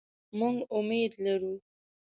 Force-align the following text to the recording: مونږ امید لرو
مونږ 0.37 0.57
امید 0.77 1.13
لرو 1.23 1.53